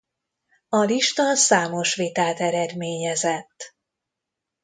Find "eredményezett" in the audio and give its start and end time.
2.39-3.75